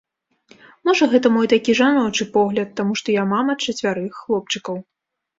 [0.87, 4.81] Можа, гэта мой такі жаночы погляд, таму што я мама чацвярых хлопчыкаў.